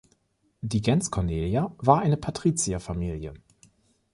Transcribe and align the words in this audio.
Die 0.61 0.81
"Gens 0.81 1.11
Cornelia" 1.11 1.75
war 1.77 1.99
eine 2.01 2.17
Patrizierfamilie. 2.17 3.35